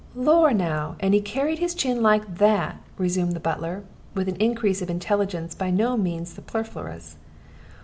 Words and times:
"Lor', 0.15 0.51
now, 0.51 0.95
and 0.99 1.13
he 1.13 1.21
carried 1.21 1.59
his 1.59 1.75
chin 1.75 2.01
like 2.01 2.39
that!" 2.39 2.81
resumed 2.97 3.33
the 3.33 3.39
butler, 3.39 3.83
with 4.15 4.27
an 4.27 4.35
increase 4.37 4.81
of 4.81 4.89
intelligence 4.89 5.53
by 5.53 5.69
no 5.69 5.95
means 5.95 6.33
superfluous. 6.33 7.17